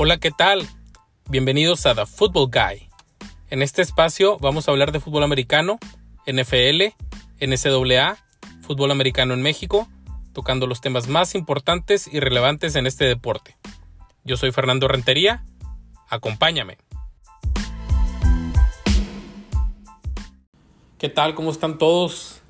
[0.00, 0.64] Hola, ¿qué tal?
[1.28, 2.88] Bienvenidos a The Football Guy.
[3.50, 5.80] En este espacio vamos a hablar de fútbol americano,
[6.24, 6.94] NFL,
[7.40, 8.16] NCAA,
[8.60, 9.88] fútbol americano en México,
[10.32, 13.56] tocando los temas más importantes y relevantes en este deporte.
[14.22, 15.44] Yo soy Fernando Rentería,
[16.08, 16.78] acompáñame.
[20.98, 21.34] ¿Qué tal?
[21.34, 22.40] ¿Cómo están todos?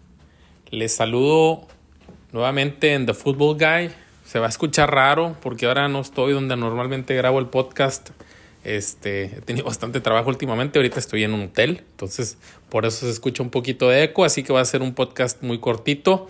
[0.69, 1.67] Les saludo
[2.31, 6.55] nuevamente en The Football Guy se va a escuchar raro porque ahora no estoy donde
[6.55, 8.11] normalmente grabo el podcast.
[8.63, 12.37] Este, he tenido bastante trabajo últimamente, ahorita estoy en un hotel, entonces
[12.69, 15.43] por eso se escucha un poquito de eco, así que va a ser un podcast
[15.43, 16.29] muy cortito.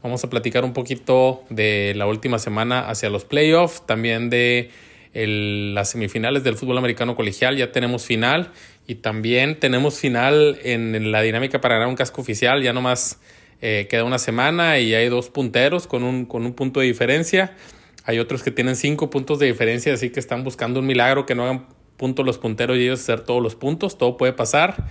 [0.00, 4.70] Vamos a platicar un poquito de la última semana hacia los playoffs, también de
[5.12, 8.52] las semifinales del fútbol americano colegial, ya tenemos final
[8.86, 13.18] y también tenemos final en, la dinámica para ganar un casco oficial, ya nomás
[13.60, 17.56] eh, queda una semana y hay dos punteros con un, con un punto de diferencia.
[18.04, 21.34] Hay otros que tienen cinco puntos de diferencia, así que están buscando un milagro que
[21.34, 21.66] no hagan
[21.96, 23.98] puntos los punteros y ellos hacer todos los puntos.
[23.98, 24.88] Todo puede pasar.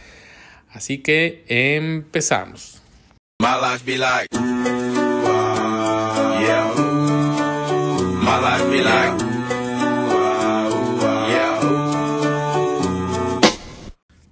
[0.71, 2.81] Así que empezamos.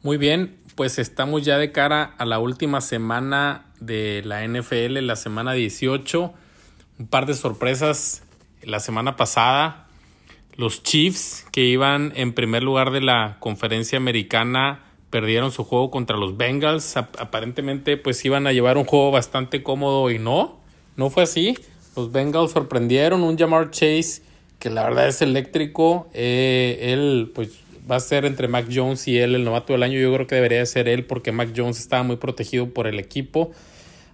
[0.03, 5.15] Muy bien, pues estamos ya de cara a la última semana de la NFL, la
[5.15, 6.33] semana 18.
[6.99, 8.23] Un par de sorpresas
[8.63, 9.87] la semana pasada.
[10.55, 16.17] Los Chiefs, que iban en primer lugar de la conferencia americana, perdieron su juego contra
[16.17, 16.97] los Bengals.
[16.97, 20.59] Aparentemente, pues iban a llevar un juego bastante cómodo y no,
[20.95, 21.57] no fue así.
[21.95, 24.21] Los Bengals sorprendieron un Jamar Chase
[24.59, 26.09] que la verdad es eléctrico.
[26.13, 29.99] Eh, él, pues va a ser entre Mac Jones y él el novato del año.
[29.99, 33.51] Yo creo que debería ser él porque Mac Jones estaba muy protegido por el equipo.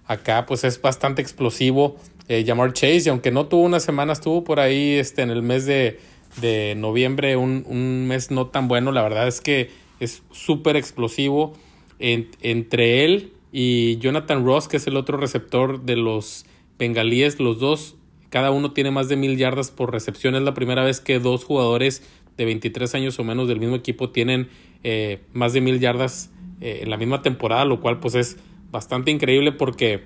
[0.06, 1.96] Acá pues es bastante explosivo
[2.28, 5.42] eh, Jamar Chase y aunque no tuvo una semana, estuvo por ahí este, en el
[5.42, 5.98] mes de,
[6.40, 8.92] de noviembre, un, un, mes no tan bueno.
[8.92, 9.70] La verdad es que
[10.00, 11.54] es súper explosivo
[11.98, 16.44] entre él y Jonathan Ross, que es el otro receptor de los
[16.78, 17.38] bengalíes.
[17.38, 17.96] Los dos,
[18.28, 20.34] cada uno tiene más de mil yardas por recepción.
[20.34, 22.02] Es la primera vez que dos jugadores
[22.36, 24.48] de 23 años o menos del mismo equipo tienen
[24.82, 28.36] eh, más de mil yardas eh, en la misma temporada, lo cual pues es
[28.70, 30.02] bastante increíble porque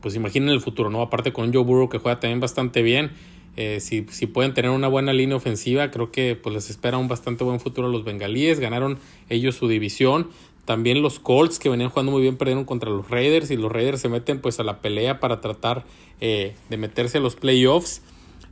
[0.00, 1.02] pues imaginen el futuro, ¿no?
[1.02, 3.12] Aparte con Joe Burrow que juega también bastante bien,
[3.56, 7.06] eh, si, si, pueden tener una buena línea ofensiva, creo que pues les espera un
[7.06, 10.28] bastante buen futuro a los bengalíes, ganaron ellos su división,
[10.64, 14.00] también los Colts que venían jugando muy bien perdieron contra los Raiders y los Raiders
[14.00, 15.84] se meten pues a la pelea para tratar
[16.20, 18.00] de meterse a los playoffs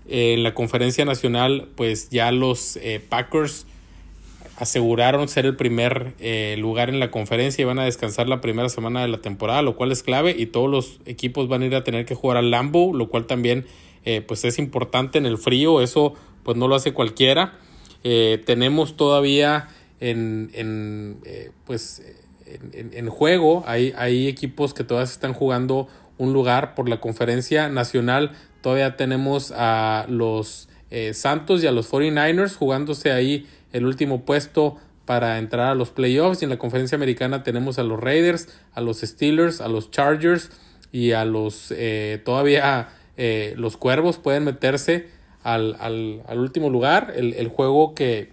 [0.08, 3.66] en la conferencia nacional, pues ya los eh, Packers
[4.56, 8.68] aseguraron ser el primer eh, lugar en la conferencia y van a descansar la primera
[8.68, 11.74] semana de la temporada, lo cual es clave y todos los equipos van a ir
[11.74, 13.66] a tener que jugar al Lambo, lo cual también
[14.04, 17.54] eh, pues es importante en el frío, eso pues no lo hace cualquiera.
[18.02, 19.68] tenemos todavía
[20.00, 21.18] en, en
[21.64, 22.02] pues
[22.72, 25.88] en, en, juego, hay, hay equipos que todavía están jugando
[26.18, 31.90] un lugar por la conferencia nacional Todavía tenemos a los eh, Santos y a los
[31.90, 36.40] 49ers jugándose ahí el último puesto para entrar a los playoffs.
[36.40, 40.50] Y en la conferencia americana tenemos a los Raiders, a los Steelers, a los Chargers
[40.92, 45.08] y a los eh, todavía eh, los Cuervos pueden meterse
[45.42, 47.12] al, al, al último lugar.
[47.16, 48.32] El, el, juego que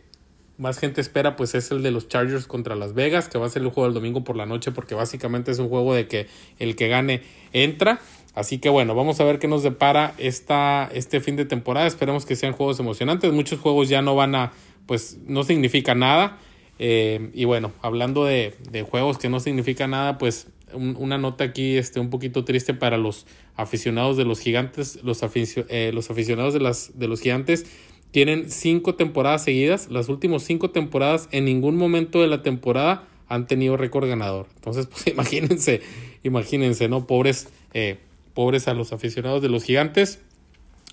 [0.60, 3.50] más gente espera pues es el de los Chargers contra Las Vegas, que va a
[3.50, 6.28] ser el juego del domingo por la noche porque básicamente es un juego de que
[6.60, 7.22] el que gane
[7.54, 8.00] entra.
[8.36, 11.88] Así que bueno, vamos a ver qué nos depara esta, este fin de temporada.
[11.88, 13.32] Esperemos que sean juegos emocionantes.
[13.32, 14.52] Muchos juegos ya no van a,
[14.86, 16.38] pues no significa nada.
[16.78, 21.78] Eh, y bueno, hablando de, de, juegos que no significa nada, pues una nota aquí
[21.78, 23.26] este, un poquito triste para los
[23.56, 25.00] aficionados de los gigantes.
[25.04, 27.66] Los, eh, los aficionados de, las, de los gigantes
[28.12, 29.90] tienen cinco temporadas seguidas.
[29.90, 34.48] Las últimas cinco temporadas en ningún momento de la temporada han tenido récord ganador.
[34.56, 35.82] Entonces, pues imagínense,
[36.24, 37.06] imagínense, ¿no?
[37.08, 37.50] Pobres.
[37.74, 37.98] Eh,
[38.34, 40.20] pobres a los aficionados de los gigantes.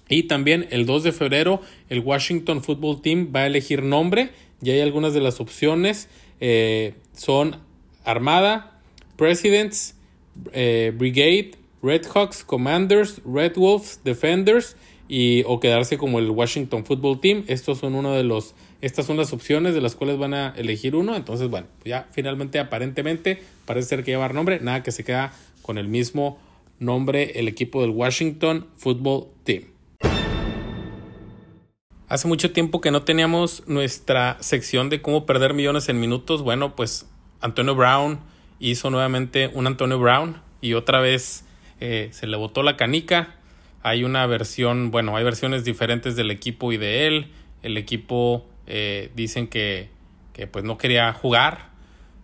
[0.09, 4.31] Y también el 2 de febrero el Washington Football Team va a elegir nombre.
[4.61, 6.09] Ya hay algunas de las opciones.
[6.41, 7.61] Eh, son
[8.05, 8.81] Armada,
[9.17, 9.95] Presidents,
[10.53, 11.53] eh, Brigade,
[11.83, 14.77] Red Hawks, Commanders, Red Wolves, Defenders
[15.09, 17.45] y o quedarse como el Washington Football Team.
[17.47, 20.97] Estos son uno de los estas son las opciones de las cuales van a elegir
[20.97, 21.17] uno.
[21.17, 25.33] Entonces, bueno, ya finalmente aparentemente parece ser que llevar nombre, nada que se queda
[25.63, 26.39] con el mismo
[26.79, 29.65] nombre el equipo del Washington Football Team.
[32.09, 36.43] Hace mucho tiempo que no teníamos nuestra sección de cómo perder millones en minutos.
[36.43, 37.09] Bueno, pues
[37.41, 38.21] Antonio Brown
[38.61, 41.45] hizo nuevamente un Antonio Brown y otra vez
[41.81, 43.36] eh, se le botó la canica.
[43.87, 47.29] Hay una versión, bueno, hay versiones diferentes del equipo y de él.
[47.63, 49.91] El equipo eh, dicen que,
[50.33, 51.71] que pues no quería jugar.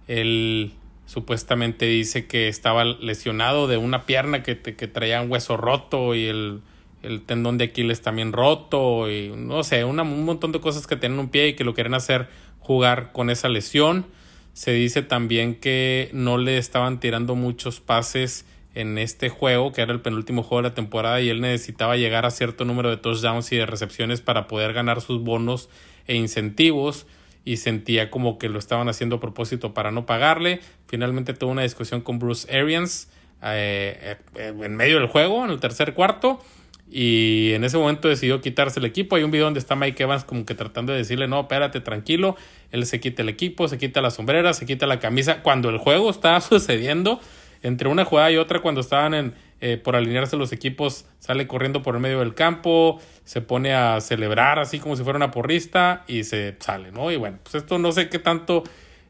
[0.08, 0.72] Él
[1.06, 6.24] supuestamente dice que estaba lesionado de una pierna que, que traía un hueso roto y
[6.24, 6.62] el,
[7.04, 10.96] el, tendón de Aquiles también roto y no sé, una, un montón de cosas que
[10.96, 14.06] tienen un pie y que lo quieren hacer jugar con esa lesión.
[14.52, 19.92] Se dice también que no le estaban tirando muchos pases en este juego, que era
[19.92, 23.52] el penúltimo juego de la temporada, y él necesitaba llegar a cierto número de touchdowns
[23.52, 25.68] y de recepciones para poder ganar sus bonos
[26.06, 27.06] e incentivos
[27.44, 30.60] y sentía como que lo estaban haciendo a propósito para no pagarle.
[30.86, 33.10] Finalmente tuvo una discusión con Bruce Arians
[33.42, 36.40] eh, eh, en medio del juego, en el tercer cuarto,
[36.88, 39.16] y en ese momento decidió quitarse el equipo.
[39.16, 42.36] Hay un video donde está Mike Evans como que tratando de decirle, no, espérate, tranquilo.
[42.70, 45.42] Él se quita el equipo, se quita la sombrera, se quita la camisa.
[45.42, 47.18] Cuando el juego estaba sucediendo,
[47.62, 51.82] entre una jugada y otra, cuando estaban en, eh, por alinearse los equipos, sale corriendo
[51.82, 56.04] por el medio del campo, se pone a celebrar así como si fuera una porrista
[56.06, 57.10] y se sale, ¿no?
[57.10, 58.64] Y bueno, pues esto no sé qué tanto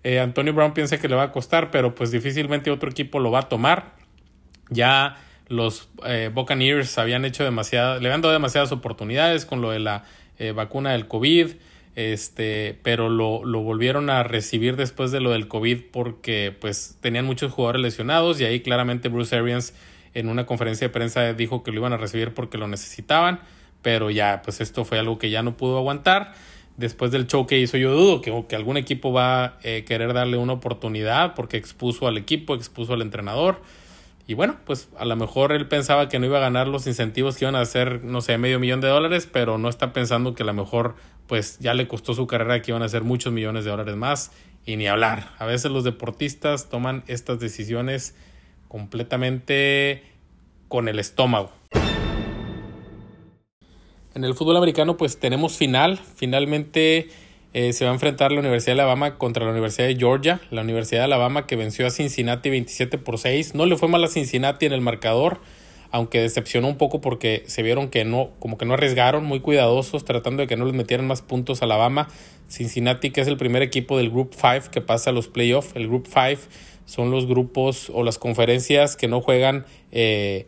[0.04, 3.30] eh, Antonio Brown piensa que le va a costar, pero pues difícilmente otro equipo lo
[3.30, 3.92] va a tomar.
[4.68, 5.16] Ya
[5.48, 10.04] los eh, Buccaneers habían hecho demasiadas, le habían dado demasiadas oportunidades con lo de la
[10.38, 11.48] eh, vacuna del COVID
[11.94, 17.26] este, pero lo, lo, volvieron a recibir después de lo del COVID porque pues tenían
[17.26, 19.74] muchos jugadores lesionados y ahí claramente Bruce Arians
[20.14, 23.40] en una conferencia de prensa dijo que lo iban a recibir porque lo necesitaban,
[23.82, 26.32] pero ya pues esto fue algo que ya no pudo aguantar.
[26.76, 30.14] Después del show que hizo, yo dudo que, que algún equipo va a eh, querer
[30.14, 33.60] darle una oportunidad porque expuso al equipo, expuso al entrenador.
[34.26, 37.36] Y bueno, pues a lo mejor él pensaba que no iba a ganar los incentivos
[37.36, 40.44] que iban a ser, no sé, medio millón de dólares, pero no está pensando que
[40.44, 40.94] a lo mejor
[41.26, 44.32] pues ya le costó su carrera que iban a ser muchos millones de dólares más
[44.64, 45.30] y ni hablar.
[45.38, 48.14] A veces los deportistas toman estas decisiones
[48.68, 50.02] completamente
[50.68, 51.52] con el estómago.
[54.14, 57.08] En el fútbol americano pues tenemos final, finalmente
[57.54, 60.40] eh, se va a enfrentar la Universidad de Alabama contra la Universidad de Georgia.
[60.50, 63.54] La Universidad de Alabama que venció a Cincinnati 27 por 6.
[63.54, 65.40] No le fue mal a Cincinnati en el marcador,
[65.92, 70.04] aunque decepcionó un poco porque se vieron que no, como que no arriesgaron, muy cuidadosos,
[70.04, 72.08] tratando de que no les metieran más puntos a Alabama.
[72.48, 75.70] Cincinnati, que es el primer equipo del Group 5 que pasa a los playoffs.
[75.74, 76.42] El Group 5
[76.86, 79.66] son los grupos o las conferencias que no juegan.
[79.90, 80.46] Eh,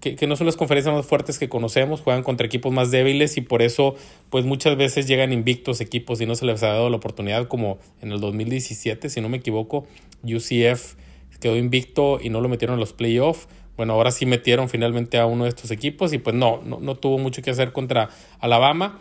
[0.00, 3.40] que, no son las conferencias más fuertes que conocemos, juegan contra equipos más débiles y
[3.40, 3.96] por eso
[4.30, 7.78] pues muchas veces llegan invictos equipos y no se les ha dado la oportunidad como
[8.00, 9.86] en el 2017, si no me equivoco,
[10.22, 10.94] UCF
[11.40, 13.48] quedó invicto y no lo metieron en los playoffs.
[13.76, 17.18] Bueno, ahora sí metieron finalmente a uno de estos equipos y pues no, no, tuvo
[17.18, 18.08] mucho que hacer contra
[18.40, 18.98] Alabama.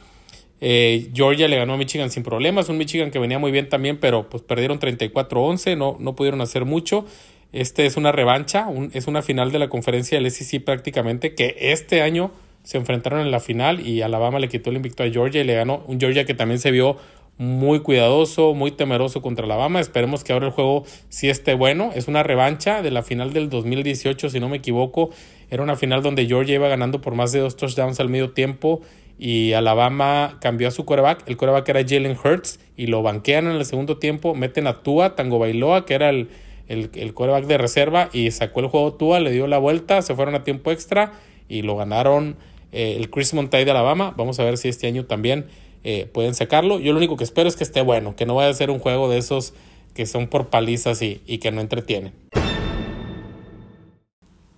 [0.61, 3.97] Eh, Georgia le ganó a Michigan sin problemas, un Michigan que venía muy bien también,
[3.97, 7.05] pero pues perdieron 34-11, no, no pudieron hacer mucho.
[7.53, 12.01] Este es una revancha, es una final de la conferencia del SEC prácticamente, que este
[12.01, 12.31] año
[12.63, 15.53] se enfrentaron en la final y Alabama le quitó el invicto a Georgia y le
[15.53, 16.97] ganó un Georgia que también se vio
[17.37, 19.79] muy cuidadoso, muy temeroso contra Alabama.
[19.79, 21.91] Esperemos que ahora el juego sí esté bueno.
[21.93, 25.09] Es una revancha de la final del 2018, si no me equivoco.
[25.49, 28.81] Era una final donde Georgia iba ganando por más de dos touchdowns al medio tiempo
[29.17, 31.27] y Alabama cambió a su coreback.
[31.27, 34.33] El coreback era Jalen Hurts y lo banquean en el segundo tiempo.
[34.35, 36.29] Meten a Tua Tango Bailoa, que era el,
[36.67, 40.15] el, el coreback de reserva y sacó el juego Tua, le dio la vuelta, se
[40.15, 41.13] fueron a tiempo extra
[41.47, 42.37] y lo ganaron
[42.71, 44.13] eh, el Chris Montai de Alabama.
[44.17, 45.45] Vamos a ver si este año también
[45.85, 46.79] eh, pueden sacarlo.
[46.79, 48.79] Yo lo único que espero es que esté bueno, que no vaya a ser un
[48.79, 49.53] juego de esos
[49.93, 52.11] que son por palizas y, que no entretienen.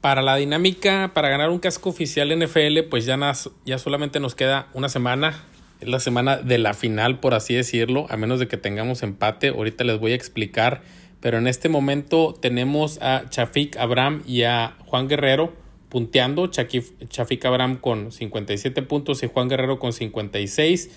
[0.02, 3.20] Para la dinámica, para ganar un casco oficial NFL, pues ya,
[3.66, 5.44] ya solamente nos queda una semana.
[5.82, 9.50] Es la semana de la final, por así decirlo, a menos de que tengamos empate.
[9.50, 10.82] Ahorita les voy a explicar
[11.20, 15.52] pero en este momento tenemos a Chafik Abraham y a Juan Guerrero
[15.90, 16.48] punteando.
[16.48, 20.90] Chafik Abraham con 57 puntos y Juan Guerrero con 56.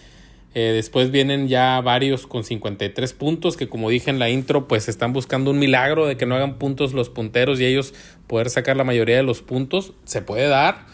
[0.55, 4.89] Eh, después vienen ya varios con 53 puntos que como dije en la intro pues
[4.89, 7.95] están buscando un milagro de que no hagan puntos los punteros y ellos
[8.27, 9.93] poder sacar la mayoría de los puntos.
[10.05, 10.87] Se puede dar.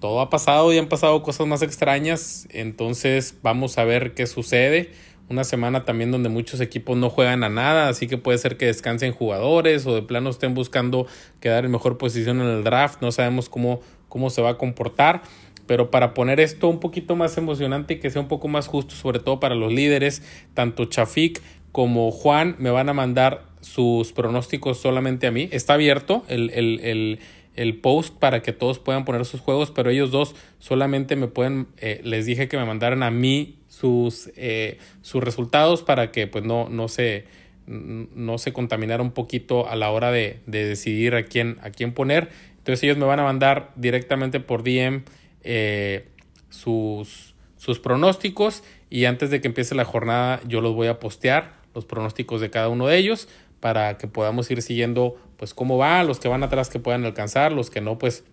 [0.00, 2.46] Todo ha pasado y han pasado cosas más extrañas.
[2.50, 4.92] Entonces vamos a ver qué sucede
[5.28, 8.66] una semana también donde muchos equipos no juegan a nada, así que puede ser que
[8.66, 11.06] descansen jugadores o de plano estén buscando
[11.40, 15.22] quedar en mejor posición en el draft, no sabemos cómo, cómo se va a comportar,
[15.66, 18.94] pero para poner esto un poquito más emocionante y que sea un poco más justo,
[18.94, 20.22] sobre todo para los líderes,
[20.54, 21.42] tanto Chafik
[21.72, 26.80] como Juan me van a mandar sus pronósticos solamente a mí, está abierto el, el,
[26.80, 27.18] el
[27.56, 31.68] el post para que todos puedan poner sus juegos, pero ellos dos solamente me pueden,
[31.78, 36.44] eh, les dije que me mandaran a mí sus, eh, sus resultados para que pues
[36.44, 37.26] no, no, se,
[37.66, 41.92] no se contaminara un poquito a la hora de, de, decidir a quién, a quién
[41.92, 42.30] poner.
[42.58, 45.04] Entonces ellos me van a mandar directamente por DM
[45.44, 46.08] eh,
[46.50, 51.54] sus, sus pronósticos y antes de que empiece la jornada yo los voy a postear,
[51.74, 53.28] los pronósticos de cada uno de ellos
[53.60, 57.52] para que podamos ir siguiendo pues cómo va, los que van atrás que puedan alcanzar,
[57.52, 58.24] los que no pues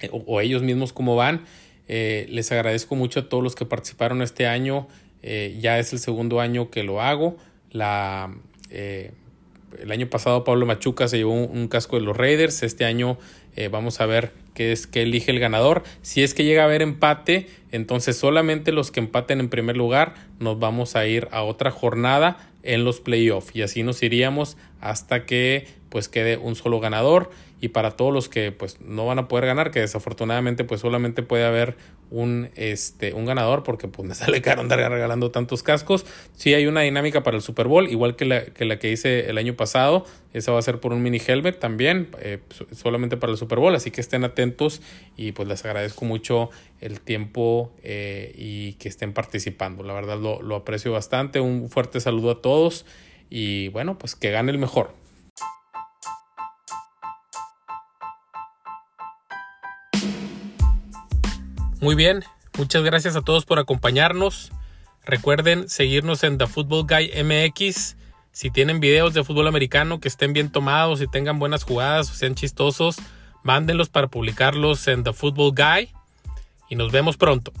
[0.00, 1.44] eh, o, ellos mismos cómo van.
[1.86, 4.88] Eh, les agradezco mucho a todos los que participaron este año.
[5.22, 7.36] Eh, ya es el segundo año que lo hago.
[7.70, 8.34] La,
[8.70, 12.62] el año pasado Pablo Machuca se llevó un, casco de los Raiders.
[12.62, 13.18] Este año
[13.70, 15.84] vamos a ver qué es que elige el ganador.
[16.02, 20.14] Si es que llega a haber empate, entonces solamente los que empaten en primer lugar
[20.40, 25.26] nos vamos a ir a otra jornada en los playoffs y así nos iríamos hasta
[25.26, 29.28] que pues quede un solo ganador y para todos los que pues no van a
[29.28, 31.76] poder ganar que desafortunadamente pues solamente puede haber
[32.10, 36.06] un este un ganador porque pues me sale caro andar regalando tantos cascos.
[36.36, 39.28] Sí hay una dinámica para el Super Bowl igual que la que, la que hice
[39.28, 40.04] el año pasado.
[40.32, 42.38] Esa va a ser por un mini helmet también eh,
[42.72, 44.80] solamente para el Super Bowl así que estén atentos
[45.16, 46.50] y pues les agradezco mucho
[46.80, 49.82] el tiempo eh, y que estén participando.
[49.82, 51.40] La verdad lo, lo aprecio bastante.
[51.40, 52.86] Un fuerte saludo a todos
[53.30, 54.92] y bueno pues que gane el mejor
[61.80, 62.24] Muy bien,
[62.58, 64.50] muchas gracias a todos por acompañarnos.
[65.04, 67.96] Recuerden seguirnos en The Football Guy MX.
[68.32, 72.14] Si tienen videos de fútbol americano que estén bien tomados y tengan buenas jugadas o
[72.14, 72.96] sean chistosos,
[73.44, 75.92] mándenlos para publicarlos en The Football Guy.
[76.68, 77.52] Y nos vemos pronto.